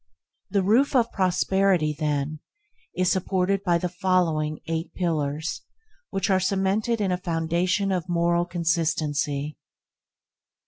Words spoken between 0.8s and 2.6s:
of prosperity, then,